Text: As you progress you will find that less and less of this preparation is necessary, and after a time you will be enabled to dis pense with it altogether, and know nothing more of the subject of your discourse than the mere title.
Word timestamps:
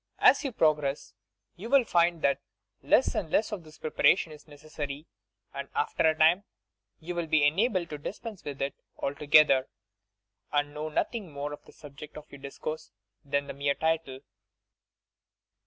As 0.17 0.43
you 0.43 0.51
progress 0.51 1.13
you 1.55 1.69
will 1.69 1.83
find 1.83 2.23
that 2.23 2.41
less 2.81 3.13
and 3.13 3.29
less 3.29 3.51
of 3.51 3.63
this 3.63 3.77
preparation 3.77 4.31
is 4.31 4.47
necessary, 4.47 5.05
and 5.53 5.69
after 5.75 6.01
a 6.09 6.15
time 6.17 6.43
you 6.99 7.13
will 7.13 7.27
be 7.27 7.45
enabled 7.45 7.91
to 7.91 7.99
dis 7.99 8.17
pense 8.17 8.43
with 8.43 8.63
it 8.63 8.73
altogether, 8.97 9.67
and 10.51 10.73
know 10.73 10.89
nothing 10.89 11.31
more 11.31 11.53
of 11.53 11.63
the 11.65 11.71
subject 11.71 12.17
of 12.17 12.25
your 12.31 12.41
discourse 12.41 12.89
than 13.23 13.45
the 13.45 13.53
mere 13.53 13.75
title. 13.75 14.21